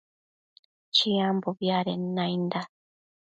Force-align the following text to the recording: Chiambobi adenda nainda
Chiambobi 0.95 1.67
adenda 1.79 2.13
nainda 2.25 2.61